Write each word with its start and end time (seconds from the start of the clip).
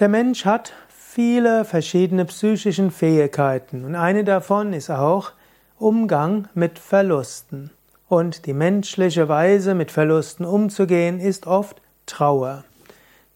Der 0.00 0.08
Mensch 0.08 0.44
hat 0.44 0.72
viele 1.14 1.66
verschiedene 1.66 2.24
psychischen 2.24 2.90
Fähigkeiten 2.90 3.84
und 3.84 3.96
eine 3.96 4.24
davon 4.24 4.72
ist 4.72 4.88
auch 4.88 5.32
Umgang 5.78 6.48
mit 6.54 6.78
Verlusten. 6.78 7.70
Und 8.08 8.46
die 8.46 8.54
menschliche 8.54 9.28
Weise, 9.28 9.74
mit 9.74 9.90
Verlusten 9.90 10.46
umzugehen, 10.46 11.20
ist 11.20 11.46
oft 11.46 11.82
Trauer. 12.06 12.64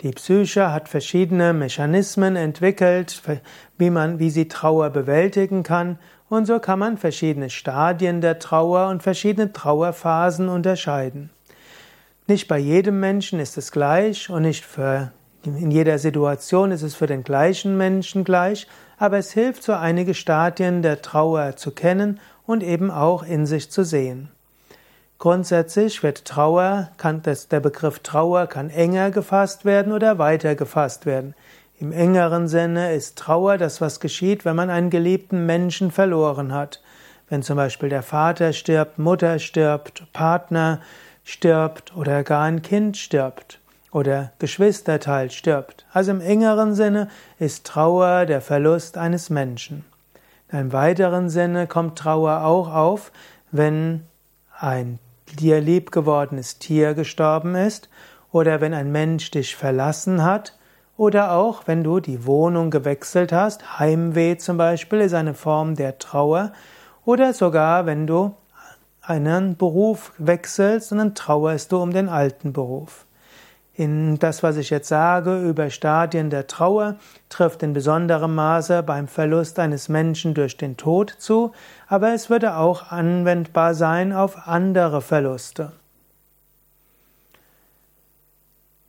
Die 0.01 0.11
Psyche 0.13 0.73
hat 0.73 0.89
verschiedene 0.89 1.53
Mechanismen 1.53 2.35
entwickelt, 2.35 3.23
wie 3.77 3.91
man, 3.91 4.19
wie 4.19 4.31
sie 4.31 4.49
Trauer 4.49 4.89
bewältigen 4.89 5.63
kann, 5.63 5.99
und 6.31 6.47
so 6.47 6.59
kann 6.61 6.79
man 6.79 6.97
verschiedene 6.97 7.51
Stadien 7.51 8.23
der 8.23 8.39
Trauer 8.39 8.89
und 8.89 9.03
verschiedene 9.03 9.53
Trauerphasen 9.53 10.49
unterscheiden. 10.49 11.29
Nicht 12.27 12.49
bei 12.49 12.59
jedem 12.59 13.01
Menschen 13.01 13.39
ist 13.39 13.59
es 13.59 13.71
gleich 13.71 14.31
und 14.31 14.43
nicht 14.43 14.65
für 14.65 15.13
in 15.55 15.71
jeder 15.71 15.99
Situation 15.99 16.73
ist 16.73 16.83
es 16.83 16.97
für 16.97 17.07
den 17.07 17.23
gleichen 17.23 17.77
Menschen 17.77 18.25
gleich, 18.25 18.67
aber 18.99 19.19
es 19.19 19.33
hilft, 19.33 19.63
so 19.63 19.73
einige 19.73 20.15
Stadien 20.15 20.83
der 20.83 21.03
Trauer 21.03 21.57
zu 21.57 21.71
kennen 21.71 22.19
und 22.47 22.63
eben 22.63 22.91
auch 22.91 23.23
in 23.23 23.47
sich 23.47 23.71
zu 23.71 23.85
sehen. 23.85 24.31
Grundsätzlich 25.19 26.03
wird 26.03 26.25
Trauer, 26.25 26.91
kann 26.99 27.23
das, 27.23 27.49
der 27.49 27.61
Begriff 27.61 28.01
Trauer 28.01 28.47
kann 28.49 28.71
enger 28.71 29.11
gefasst 29.11 29.65
werden 29.65 29.93
oder 29.93 30.19
weiter 30.19 30.55
gefasst 30.55 31.07
werden. 31.07 31.35
Im 31.79 31.93
engeren 31.93 32.49
Sinne 32.49 32.95
ist 32.95 33.17
Trauer 33.17 33.57
das, 33.57 33.81
was 33.81 34.01
geschieht, 34.01 34.45
wenn 34.45 34.57
man 34.57 34.71
einen 34.71 34.91
geliebten 34.91 35.47
Menschen 35.47 35.91
verloren 35.91 36.53
hat. 36.53 36.83
Wenn 37.29 37.43
zum 37.43 37.57
Beispiel 37.57 37.89
der 37.89 38.03
Vater 38.03 38.53
stirbt, 38.53 38.99
Mutter 38.99 39.39
stirbt, 39.39 40.05
Partner 40.13 40.81
stirbt 41.25 41.97
oder 41.97 42.23
gar 42.23 42.45
ein 42.45 42.63
Kind 42.63 42.97
stirbt 42.97 43.61
oder 43.93 44.33
Geschwisterteil 44.39 45.31
stirbt. 45.31 45.87
Also 45.93 46.11
im 46.11 46.21
engeren 46.21 46.75
Sinne 46.75 47.09
ist 47.39 47.67
Trauer 47.67 48.27
der 48.27 48.41
Verlust 48.41 48.99
eines 48.99 49.31
Menschen. 49.31 49.85
In 50.51 50.59
einem 50.59 50.73
weiteren 50.73 51.29
Sinne 51.29 51.67
kommt 51.67 51.99
Trauer 51.99 52.45
auch 52.45 52.73
auf, 52.73 53.13
wenn 53.51 54.05
ein 54.59 54.99
dir 55.39 55.61
liebgewordenes 55.61 56.59
Tier 56.59 56.95
gestorben 56.95 57.55
ist 57.55 57.89
oder 58.33 58.61
wenn 58.61 58.75
ein 58.75 58.93
Mensch 58.93 59.31
dich 59.31 59.57
verlassen 59.57 60.23
hat 60.23 60.57
oder 60.97 61.33
auch 61.33 61.63
wenn 61.67 61.83
du 61.83 62.01
die 62.01 62.27
Wohnung 62.27 62.71
gewechselt 62.71 63.33
hast. 63.33 63.79
Heimweh 63.79 64.37
zum 64.37 64.57
Beispiel 64.57 65.01
ist 65.01 65.15
eine 65.15 65.35
Form 65.35 65.75
der 65.75 65.99
Trauer 65.99 66.53
oder 67.05 67.33
sogar 67.33 67.87
wenn 67.87 68.07
du 68.07 68.35
einen 69.03 69.57
Beruf 69.57 70.13
wechselst 70.19 70.93
und 70.93 70.99
dann 70.99 71.15
trauerst 71.15 71.71
du 71.73 71.81
um 71.81 71.93
den 71.93 72.09
alten 72.09 72.53
Beruf. 72.53 73.06
In 73.79 74.19
das, 74.19 74.43
was 74.43 74.57
ich 74.57 74.71
jetzt 74.71 74.89
sage 74.89 75.39
über 75.47 75.69
Stadien 75.69 76.31
der 76.31 76.47
Trauer, 76.47 76.97
trifft 77.29 77.63
in 77.63 77.75
besonderem 77.75 78.35
Maße 78.35 78.83
beim 78.83 79.07
Verlust 79.07 79.59
eines 79.59 79.91
Menschen 79.91 80.33
durch 80.33 80.57
den 80.57 80.79
Tod 80.79 81.11
zu, 81.19 81.53
aber 81.87 82.15
es 82.15 82.31
würde 82.31 82.57
auch 82.57 82.91
anwendbar 82.91 83.75
sein 83.75 84.15
auf 84.15 84.49
andere 84.49 85.03
Verluste. 85.03 85.73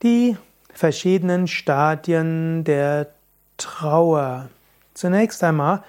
Die 0.04 0.38
verschiedenen 0.74 1.48
Stadien 1.48 2.64
der 2.64 3.08
Trauer. 3.58 4.48
Zunächst 4.94 5.44
einmal, 5.44 5.84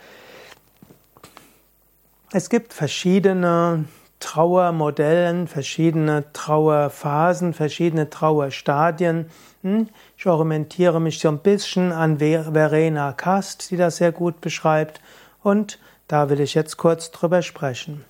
es 2.32 2.50
gibt 2.50 2.72
verschiedene 2.72 3.84
Trauermodellen, 4.20 5.46
verschiedene 5.46 6.24
Trauerphasen, 6.32 7.54
verschiedene 7.54 8.10
Trauerstadien. 8.10 9.30
Hm? 9.62 9.88
Ich 10.16 10.26
orientiere 10.26 11.00
mich 11.00 11.20
so 11.20 11.28
ein 11.28 11.38
bisschen 11.38 11.92
an 11.92 12.18
Verena 12.18 13.12
Kast, 13.12 13.70
die 13.70 13.76
das 13.76 13.96
sehr 13.96 14.12
gut 14.12 14.40
beschreibt. 14.40 15.00
Und 15.42 15.78
da 16.08 16.30
will 16.30 16.40
ich 16.40 16.54
jetzt 16.54 16.76
kurz 16.76 17.10
drüber 17.10 17.42
sprechen. 17.42 18.04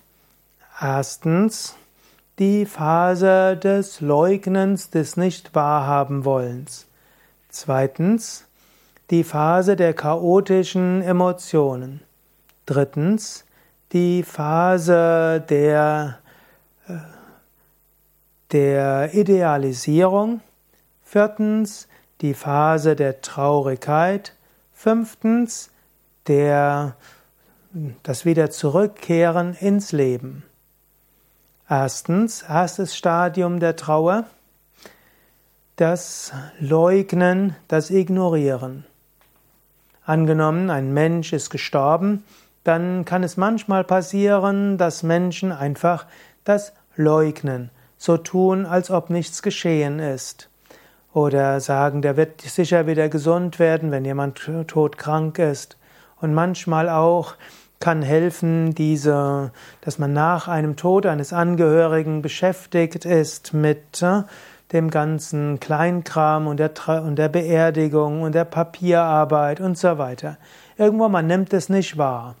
Erstens 0.81 1.75
die 2.39 2.65
Phase 2.65 3.57
des 3.57 3.99
Leugnens, 3.99 4.89
des 4.89 5.17
Nicht-Wahrhaben-Wollens. 5.17 6.87
Zweitens 7.49 8.45
die 9.09 9.23
Phase 9.23 9.75
der 9.75 9.93
chaotischen 9.93 11.01
Emotionen. 11.01 12.01
Drittens 12.65 13.43
die 13.91 14.23
Phase 14.23 15.43
der, 15.49 16.19
äh, 16.87 16.93
der 18.51 19.13
Idealisierung. 19.13 20.41
Viertens 21.03 21.87
die 22.21 22.33
Phase 22.33 22.95
der 22.95 23.21
Traurigkeit. 23.21 24.35
Fünftens 24.73 25.71
der, 26.27 26.95
das 28.03 28.25
wieder 28.25 28.51
zurückkehren 28.51 29.55
ins 29.55 29.91
Leben. 29.91 30.43
Erstens, 31.67 32.43
erstes 32.43 32.95
Stadium 32.95 33.59
der 33.59 33.75
Trauer, 33.75 34.25
das 35.75 36.33
Leugnen, 36.59 37.55
das 37.67 37.89
Ignorieren. 37.89 38.85
Angenommen, 40.03 40.69
ein 40.69 40.93
Mensch 40.93 41.31
ist 41.33 41.49
gestorben, 41.49 42.23
dann 42.69 43.03
kann 43.03 43.23
es 43.23 43.35
manchmal 43.35 43.83
passieren, 43.83 44.77
dass 44.77 45.01
Menschen 45.01 45.51
einfach 45.51 46.05
das 46.43 46.71
leugnen, 46.95 47.71
so 47.97 48.15
tun, 48.15 48.67
als 48.67 48.91
ob 48.91 49.09
nichts 49.09 49.41
geschehen 49.41 49.97
ist. 49.97 50.51
Oder 51.11 51.61
sagen, 51.61 52.03
der 52.03 52.15
wird 52.15 52.41
sicher 52.41 52.85
wieder 52.85 53.09
gesund 53.09 53.57
werden, 53.57 53.89
wenn 53.89 54.05
jemand 54.05 54.47
todkrank 54.67 55.39
ist. 55.39 55.77
Und 56.21 56.35
manchmal 56.35 56.89
auch 56.89 57.33
kann 57.79 58.03
helfen, 58.03 58.75
diese, 58.75 59.51
dass 59.81 59.97
man 59.97 60.13
nach 60.13 60.47
einem 60.47 60.75
Tod 60.75 61.07
eines 61.07 61.33
Angehörigen 61.33 62.21
beschäftigt 62.21 63.03
ist 63.03 63.51
mit 63.51 64.03
äh, 64.03 64.21
dem 64.73 64.91
ganzen 64.91 65.59
Kleinkram 65.59 66.45
und 66.45 66.57
der, 66.57 66.71
und 67.03 67.15
der 67.15 67.29
Beerdigung 67.29 68.21
und 68.21 68.35
der 68.35 68.45
Papierarbeit 68.45 69.59
und 69.59 69.75
so 69.75 69.97
weiter. 69.97 70.37
Irgendwo 70.77 71.09
man 71.09 71.25
nimmt 71.25 71.51
es 71.51 71.69
nicht 71.69 71.97
wahr 71.97 72.35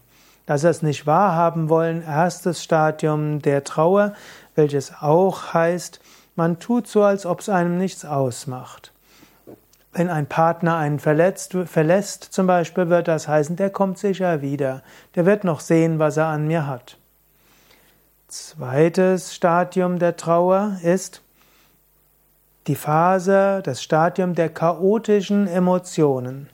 dass 0.49 0.63
er 0.63 0.71
es 0.71 0.81
nicht 0.81 1.05
wahrhaben 1.05 1.69
wollen, 1.69 2.01
erstes 2.01 2.63
Stadium 2.63 3.39
der 3.39 3.63
Trauer, 3.63 4.13
welches 4.55 4.91
auch 4.99 5.53
heißt, 5.53 5.99
man 6.35 6.57
tut 6.57 6.87
so, 6.87 7.03
als 7.03 7.27
ob 7.27 7.41
es 7.41 7.49
einem 7.49 7.77
nichts 7.77 8.03
ausmacht. 8.03 8.91
Wenn 9.93 10.09
ein 10.09 10.25
Partner 10.25 10.77
einen 10.77 10.97
verletzt, 10.97 11.55
verlässt, 11.65 12.23
zum 12.23 12.47
Beispiel, 12.47 12.89
wird 12.89 13.07
das 13.07 13.27
heißen, 13.27 13.57
der 13.57 13.69
kommt 13.69 13.99
sicher 13.99 14.41
wieder. 14.41 14.81
Der 15.13 15.27
wird 15.27 15.43
noch 15.43 15.59
sehen, 15.59 15.99
was 15.99 16.17
er 16.17 16.25
an 16.25 16.47
mir 16.47 16.65
hat. 16.65 16.97
Zweites 18.27 19.35
Stadium 19.35 19.99
der 19.99 20.17
Trauer 20.17 20.79
ist 20.81 21.21
die 22.65 22.75
Phase, 22.75 23.61
das 23.63 23.83
Stadium 23.83 24.33
der 24.33 24.49
chaotischen 24.49 25.45
Emotionen. 25.45 26.49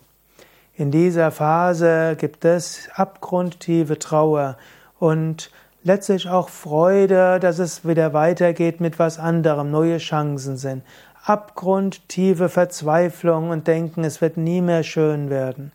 In 0.78 0.92
dieser 0.92 1.32
Phase 1.32 2.18
gibt 2.18 2.44
es 2.44 2.90
abgrundtiefe 2.96 3.98
Trauer 3.98 4.58
und 5.00 5.50
letztlich 5.84 6.28
auch 6.28 6.50
Freude, 6.50 7.40
dass 7.40 7.60
es 7.60 7.88
wieder 7.88 8.12
weitergeht 8.12 8.82
mit 8.82 9.00
was 9.00 9.18
anderem, 9.18 9.72
neue 9.72 10.00
Chancen 10.00 10.58
sind. 10.58 10.84
Abgrundtiefe 11.24 12.50
Verzweiflung 12.50 13.52
und 13.52 13.68
Denken, 13.68 14.04
es 14.04 14.20
wird 14.20 14.36
nie 14.36 14.60
mehr 14.60 14.84
schön 14.84 15.30
werden. 15.30 15.72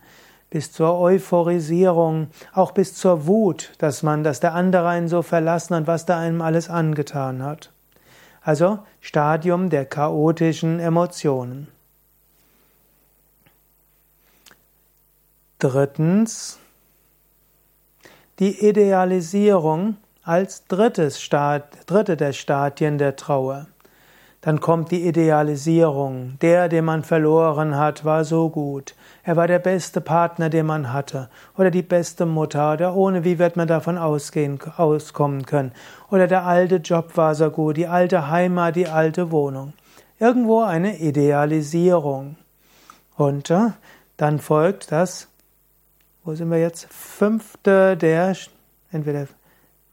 Bis 0.50 0.70
zur 0.70 0.98
Euphorisierung, 1.00 2.28
auch 2.52 2.72
bis 2.72 2.94
zur 2.94 3.26
Wut, 3.26 3.72
dass 3.78 4.02
man, 4.02 4.22
dass 4.22 4.40
der 4.40 4.52
andere 4.52 4.88
einen 4.88 5.08
so 5.08 5.22
verlassen 5.22 5.76
hat, 5.76 5.86
was 5.86 6.04
da 6.04 6.18
einem 6.18 6.42
alles 6.42 6.68
angetan 6.68 7.42
hat. 7.42 7.72
Also 8.42 8.80
Stadium 9.00 9.70
der 9.70 9.86
chaotischen 9.86 10.78
Emotionen. 10.78 11.68
Drittens 15.60 16.58
die 18.38 18.66
Idealisierung 18.66 19.98
als 20.22 20.64
drittes 20.68 21.20
Stad, 21.20 21.64
dritte 21.84 22.16
der 22.16 22.32
Stadien 22.32 22.96
der 22.96 23.14
Trauer. 23.14 23.66
Dann 24.40 24.60
kommt 24.60 24.90
die 24.90 25.06
Idealisierung. 25.06 26.38
Der, 26.40 26.70
den 26.70 26.86
man 26.86 27.04
verloren 27.04 27.76
hat, 27.76 28.06
war 28.06 28.24
so 28.24 28.48
gut. 28.48 28.94
Er 29.22 29.36
war 29.36 29.46
der 29.46 29.58
beste 29.58 30.00
Partner, 30.00 30.48
den 30.48 30.64
man 30.64 30.94
hatte. 30.94 31.28
Oder 31.58 31.70
die 31.70 31.82
beste 31.82 32.24
Mutter. 32.24 32.72
Oder 32.72 32.96
ohne 32.96 33.24
wie 33.24 33.38
wird 33.38 33.58
man 33.58 33.68
davon 33.68 33.98
ausgehen, 33.98 34.58
auskommen 34.78 35.44
können. 35.44 35.72
Oder 36.10 36.26
der 36.26 36.46
alte 36.46 36.76
Job 36.76 37.18
war 37.18 37.34
so 37.34 37.50
gut. 37.50 37.76
Die 37.76 37.86
alte 37.86 38.30
Heimat, 38.30 38.76
die 38.76 38.88
alte 38.88 39.30
Wohnung. 39.30 39.74
Irgendwo 40.18 40.62
eine 40.62 40.96
Idealisierung. 41.00 42.36
Und 43.14 43.50
äh, 43.50 43.72
dann 44.16 44.38
folgt 44.38 44.90
das, 44.90 45.29
wo 46.24 46.34
sind 46.34 46.50
wir 46.50 46.58
jetzt? 46.58 46.86
Fünfte 46.92 47.96
der, 47.96 48.36
entweder, 48.92 49.26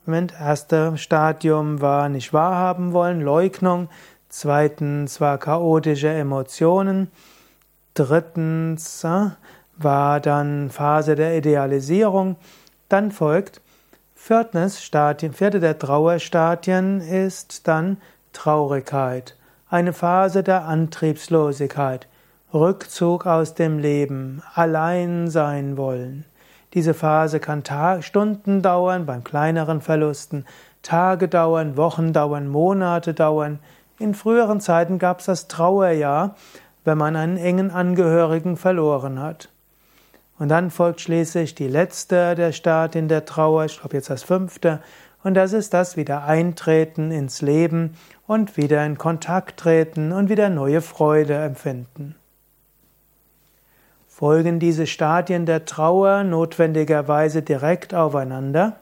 Moment, 0.05 0.33
erste 0.39 0.97
Stadium 0.97 1.81
war 1.81 2.09
nicht 2.09 2.33
wahrhaben 2.33 2.93
wollen, 2.93 3.21
Leugnung. 3.21 3.89
Zweitens 4.29 5.21
war 5.21 5.37
chaotische 5.37 6.09
Emotionen. 6.09 7.11
Drittens 7.93 9.03
äh, 9.03 9.31
war 9.77 10.19
dann 10.19 10.69
Phase 10.69 11.15
der 11.15 11.37
Idealisierung. 11.37 12.35
Dann 12.89 13.11
folgt 13.11 13.61
viertes 14.15 14.83
Stadium, 14.83 15.33
vierte 15.33 15.59
der 15.59 15.79
Trauerstadien 15.79 16.99
ist 17.01 17.67
dann 17.67 17.97
Traurigkeit. 18.33 19.35
Eine 19.69 19.93
Phase 19.93 20.43
der 20.43 20.65
Antriebslosigkeit. 20.65 22.07
Rückzug 22.53 23.25
aus 23.25 23.55
dem 23.55 23.77
Leben, 23.77 24.41
allein 24.53 25.27
sein 25.27 25.75
wollen. 25.75 26.23
Diese 26.73 26.93
Phase 26.93 27.41
kann 27.41 27.65
Tag, 27.65 28.05
Stunden 28.05 28.61
dauern 28.61 29.05
beim 29.05 29.25
kleineren 29.25 29.81
Verlusten, 29.81 30.45
Tage 30.81 31.27
dauern, 31.27 31.75
Wochen 31.75 32.13
dauern, 32.13 32.47
Monate 32.47 33.13
dauern. 33.13 33.59
In 33.99 34.13
früheren 34.13 34.61
Zeiten 34.61 34.97
gab 34.97 35.19
es 35.19 35.25
das 35.25 35.49
Trauerjahr, 35.49 36.35
wenn 36.85 36.97
man 36.97 37.17
einen 37.17 37.35
engen 37.35 37.69
Angehörigen 37.69 38.55
verloren 38.55 39.19
hat. 39.19 39.49
Und 40.39 40.47
dann 40.47 40.71
folgt 40.71 41.01
schließlich 41.01 41.53
die 41.53 41.67
letzte 41.67 42.33
der 42.33 42.53
Stadien 42.53 43.09
der 43.09 43.25
Trauer, 43.25 43.65
ich 43.65 43.77
glaube 43.77 43.97
jetzt 43.97 44.09
das 44.09 44.23
fünfte, 44.23 44.79
und 45.21 45.33
das 45.33 45.51
ist 45.51 45.73
das 45.73 45.97
wieder 45.97 46.23
Eintreten 46.23 47.11
ins 47.11 47.41
Leben 47.41 47.95
und 48.25 48.55
wieder 48.55 48.85
in 48.85 48.97
Kontakt 48.97 49.59
treten 49.59 50.13
und 50.13 50.29
wieder 50.29 50.47
neue 50.47 50.79
Freude 50.79 51.33
empfinden. 51.33 52.15
Folgen 54.17 54.59
diese 54.59 54.87
Stadien 54.87 55.45
der 55.45 55.65
Trauer 55.65 56.23
notwendigerweise 56.23 57.43
direkt 57.43 57.93
aufeinander? 57.93 58.77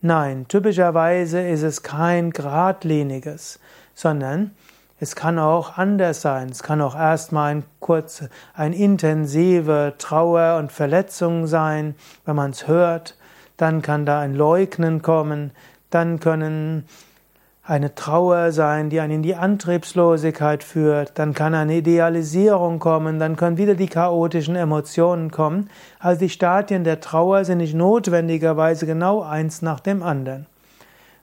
Nein, 0.00 0.48
typischerweise 0.48 1.46
ist 1.46 1.62
es 1.62 1.82
kein 1.82 2.30
geradliniges, 2.30 3.60
sondern 3.92 4.52
es 4.98 5.14
kann 5.14 5.38
auch 5.38 5.76
anders 5.76 6.22
sein. 6.22 6.48
Es 6.48 6.62
kann 6.62 6.80
auch 6.80 6.96
erstmal 6.96 7.56
ein 7.56 7.64
kurz, 7.80 8.24
ein 8.54 8.72
intensive 8.72 9.92
Trauer 9.98 10.56
und 10.56 10.72
Verletzung 10.72 11.46
sein, 11.46 11.94
wenn 12.24 12.36
man 12.36 12.52
es 12.52 12.66
hört. 12.66 13.14
Dann 13.58 13.82
kann 13.82 14.06
da 14.06 14.20
ein 14.20 14.34
Leugnen 14.34 15.02
kommen. 15.02 15.50
Dann 15.90 16.18
können 16.18 16.88
eine 17.66 17.96
Trauer 17.96 18.52
sein, 18.52 18.90
die 18.90 19.00
einen 19.00 19.14
in 19.14 19.22
die 19.22 19.34
Antriebslosigkeit 19.34 20.62
führt, 20.62 21.18
dann 21.18 21.34
kann 21.34 21.52
eine 21.52 21.76
Idealisierung 21.76 22.78
kommen, 22.78 23.18
dann 23.18 23.36
können 23.36 23.58
wieder 23.58 23.74
die 23.74 23.88
chaotischen 23.88 24.54
Emotionen 24.54 25.32
kommen. 25.32 25.68
Also 25.98 26.20
die 26.20 26.28
Stadien 26.28 26.84
der 26.84 27.00
Trauer 27.00 27.44
sind 27.44 27.58
nicht 27.58 27.74
notwendigerweise 27.74 28.86
genau 28.86 29.22
eins 29.22 29.62
nach 29.62 29.80
dem 29.80 30.04
anderen. 30.04 30.46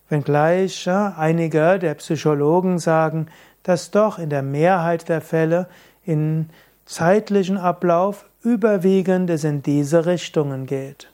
Wenngleich 0.10 0.90
einige 0.90 1.80
der 1.80 1.94
Psychologen 1.95 2.78
sagen, 2.78 3.28
dass 3.63 3.92
doch 3.92 4.19
in 4.19 4.30
der 4.30 4.44
Mehrheit 4.44 5.07
der 5.07 5.22
Fälle 5.22 5.68
in 6.06 6.50
zeitlichen 6.86 7.57
Ablauf 7.57 8.25
überwiegend 8.44 9.30
es 9.30 9.46
in 9.46 9.63
diese 9.63 10.06
Richtungen 10.06 10.66
geht. 10.66 11.10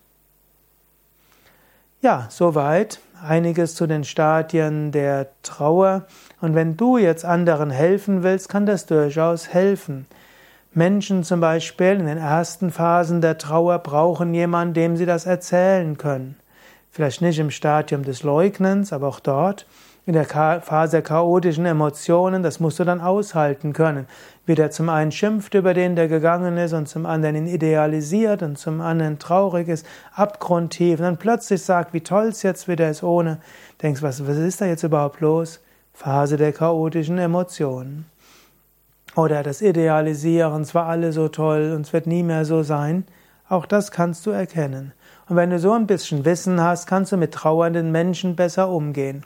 Ja, 2.02 2.25
soweit 2.30 3.00
einiges 3.21 3.75
zu 3.75 3.88
den 3.88 4.04
Stadien 4.04 4.92
der 4.92 5.27
Trauer. 5.44 6.06
Und 6.42 6.56
wenn 6.56 6.77
du 6.77 6.98
jetzt 6.98 7.25
anderen 7.25 7.69
helfen 7.69 8.24
willst, 8.24 8.50
kann 8.50 8.66
das 8.66 8.86
durchaus 8.86 9.50
helfen. 9.54 10.06
Menschen 10.74 11.24
zum 11.24 11.39
Beispiel 11.39 11.94
in 12.00 12.06
den 12.06 12.18
ersten 12.18 12.71
Phasen 12.71 13.21
der 13.21 13.38
Trauer 13.38 13.80
brauchen 13.80 14.33
jemanden, 14.33 14.74
dem 14.74 14.98
sie 14.98 15.06
das 15.06 15.25
erzählen 15.25 15.98
können. 15.98 16.38
Vielleicht 16.92 17.21
nicht 17.21 17.39
im 17.39 17.51
Stadium 17.51 18.04
des 18.04 18.24
Leugnens, 18.24 18.94
aber 18.94 19.07
auch 19.07 19.19
dort 19.19 19.65
in 20.10 20.14
der 20.14 20.26
Phase 20.26 20.94
der 20.94 21.02
chaotischen 21.04 21.68
Emotionen, 21.68 22.42
das 22.42 22.60
musst 22.60 22.80
du 22.80 22.84
dann 22.84 23.00
aushalten 23.00 23.74
können. 23.74 24.08
Wie 24.48 24.56
der 24.56 24.72
zum 24.72 24.90
einen 24.90 25.12
schimpft 25.12 25.54
über 25.54 25.76
den, 25.76 25.96
der 25.96 26.08
gegangen 26.08 26.58
ist, 26.58 26.74
und 26.74 26.90
zum 26.90 27.06
anderen 27.06 27.36
ihn 27.36 27.46
idealisiert 27.46 28.42
und 28.42 28.58
zum 28.58 28.82
anderen 28.82 29.20
traurig 29.20 29.68
ist, 29.68 29.86
abgrundtief, 30.16 30.98
und 30.98 31.06
dann 31.06 31.18
plötzlich 31.18 31.62
sagt, 31.62 31.94
wie 31.94 32.02
toll 32.02 32.30
es 32.30 32.42
jetzt 32.42 32.68
wieder 32.68 32.90
ist 32.90 33.04
ohne. 33.04 33.38
Denkst, 33.84 34.02
was, 34.02 34.26
was 34.26 34.38
ist 34.38 34.62
da 34.62 34.66
jetzt 34.66 34.82
überhaupt 34.82 35.22
los? 35.22 35.60
Phase 35.94 36.38
der 36.38 36.54
chaotischen 36.54 37.20
Emotionen. 37.20 38.08
Oder 39.16 39.44
das 39.44 39.62
Idealisieren, 39.62 40.64
es 40.64 40.74
war 40.74 40.88
alle 40.88 41.14
so 41.14 41.28
toll 41.28 41.72
und 41.76 41.82
es 41.86 41.94
wird 41.94 42.08
nie 42.08 42.24
mehr 42.24 42.46
so 42.46 42.64
sein. 42.64 43.06
Auch 43.48 43.68
das 43.68 43.92
kannst 43.92 44.26
du 44.26 44.32
erkennen. 44.32 44.92
Und 45.28 45.36
wenn 45.36 45.52
du 45.52 45.60
so 45.60 45.72
ein 45.74 45.86
bisschen 45.86 46.26
Wissen 46.26 46.60
hast, 46.60 46.88
kannst 46.88 47.12
du 47.12 47.18
mit 47.18 47.32
trauernden 47.32 47.92
Menschen 47.92 48.36
besser 48.36 48.70
umgehen. 48.70 49.24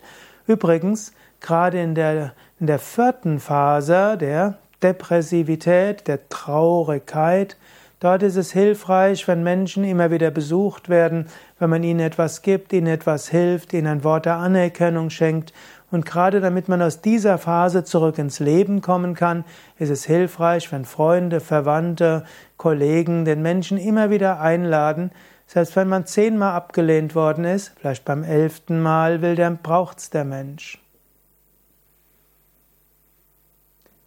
Übrigens, 0.48 1.14
gerade 1.40 1.82
in 1.82 1.96
der, 1.96 2.34
in 2.60 2.68
der 2.68 2.80
vierten 2.80 3.40
Phase 3.40 4.18
der 4.18 4.58
Depressivität, 4.82 6.08
der 6.08 6.28
Traurigkeit, 6.28 7.56
dort 8.00 8.24
ist 8.24 8.36
es 8.36 8.52
hilfreich, 8.52 9.28
wenn 9.28 9.44
Menschen 9.44 9.86
immer 9.86 10.12
wieder 10.12 10.32
besucht 10.32 10.90
werden, 10.90 11.28
wenn 11.60 11.70
man 11.70 11.84
ihnen 11.84 12.02
etwas 12.02 12.42
gibt, 12.42 12.74
ihnen 12.74 12.88
etwas 12.88 13.30
hilft, 13.30 13.72
ihnen 13.74 13.88
ein 13.88 14.04
Wort 14.04 14.26
der 14.26 14.36
Anerkennung 14.36 15.10
schenkt. 15.10 15.54
Und 15.90 16.06
gerade 16.06 16.42
damit 16.42 16.68
man 16.68 16.82
aus 16.82 17.02
dieser 17.02 17.38
Phase 17.38 17.84
zurück 17.84 18.18
ins 18.18 18.40
Leben 18.40 18.82
kommen 18.82 19.14
kann, 19.14 19.46
ist 19.78 19.92
es 19.92 20.04
hilfreich, 20.04 20.72
wenn 20.72 20.86
Freunde, 20.86 21.40
Verwandte, 21.40 22.26
Kollegen 22.58 23.26
den 23.26 23.42
Menschen 23.42 23.78
immer 23.78 24.10
wieder 24.10 24.42
einladen, 24.42 25.12
selbst 25.48 25.76
wenn 25.76 25.88
man 25.88 26.06
zehnmal 26.06 26.54
abgelehnt 26.54 27.16
worden 27.16 27.46
ist, 27.46 27.74
vielleicht 27.80 28.06
beim 28.06 28.24
elften 28.24 28.82
Mal 28.82 29.22
will 29.22 29.36
der, 29.36 29.52
braucht's 29.52 30.10
der 30.10 30.26
Mensch. 30.26 30.80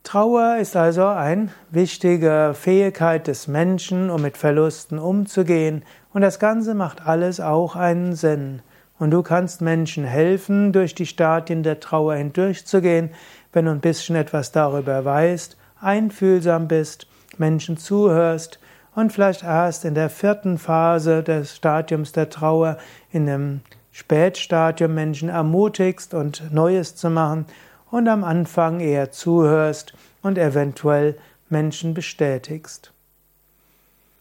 Trauer 0.02 0.58
ist 0.60 0.76
also 0.76 1.04
eine 1.06 1.48
wichtige 1.70 2.52
Fähigkeit 2.54 3.26
des 3.26 3.48
Menschen, 3.48 4.08
um 4.08 4.22
mit 4.22 4.36
Verlusten 4.36 5.00
umzugehen, 5.00 5.82
und 6.12 6.22
das 6.22 6.38
Ganze 6.38 6.74
macht 6.74 7.06
alles 7.06 7.40
auch 7.40 7.76
einen 7.76 8.14
Sinn. 8.14 8.62
Und 8.98 9.10
du 9.10 9.22
kannst 9.22 9.60
Menschen 9.60 10.04
helfen, 10.04 10.72
durch 10.72 10.94
die 10.94 11.06
Stadien 11.06 11.62
der 11.62 11.80
Trauer 11.80 12.14
hindurchzugehen, 12.14 13.10
wenn 13.52 13.64
du 13.64 13.72
ein 13.72 13.80
bisschen 13.80 14.16
etwas 14.16 14.52
darüber 14.52 15.04
weißt, 15.04 15.56
einfühlsam 15.80 16.68
bist, 16.68 17.06
Menschen 17.36 17.76
zuhörst 17.76 18.60
und 18.96 19.12
vielleicht 19.12 19.44
erst 19.44 19.84
in 19.84 19.94
der 19.94 20.10
vierten 20.10 20.58
Phase 20.58 21.22
des 21.22 21.54
Stadiums 21.54 22.10
der 22.12 22.30
Trauer, 22.30 22.78
in 23.12 23.26
dem 23.26 23.60
Spätstadium 23.92 24.94
Menschen 24.94 25.28
ermutigst 25.28 26.14
und 26.14 26.52
Neues 26.52 26.96
zu 26.96 27.10
machen 27.10 27.44
und 27.90 28.08
am 28.08 28.24
Anfang 28.24 28.80
eher 28.80 29.12
zuhörst 29.12 29.92
und 30.22 30.38
eventuell 30.38 31.16
Menschen 31.48 31.94
bestätigst. 31.94 32.92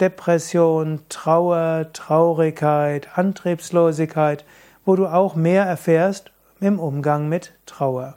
Depression, 0.00 1.00
Trauer, 1.08 1.86
Traurigkeit, 1.92 3.16
Antriebslosigkeit, 3.16 4.44
wo 4.84 4.94
du 4.94 5.06
auch 5.06 5.34
mehr 5.34 5.64
erfährst 5.64 6.30
im 6.60 6.78
Umgang 6.78 7.28
mit 7.28 7.52
Trauer. 7.64 8.14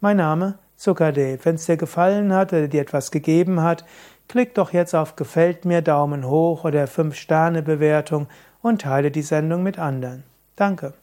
Mein 0.00 0.18
Name 0.18 0.58
Sukadev. 0.76 1.44
Wenn 1.44 1.56
es 1.56 1.66
dir 1.66 1.76
gefallen 1.76 2.32
hat 2.32 2.52
oder 2.52 2.68
dir 2.68 2.82
etwas 2.82 3.10
gegeben 3.10 3.62
hat, 3.62 3.84
klick 4.28 4.54
doch 4.54 4.72
jetzt 4.72 4.94
auf 4.94 5.16
Gefällt 5.16 5.64
mir, 5.64 5.82
Daumen 5.82 6.28
hoch 6.28 6.64
oder 6.64 6.86
5 6.86 7.16
Sterne 7.16 7.62
Bewertung 7.62 8.28
und 8.62 8.82
teile 8.82 9.10
die 9.10 9.22
Sendung 9.22 9.62
mit 9.62 9.78
anderen. 9.78 10.22
Danke. 10.54 10.94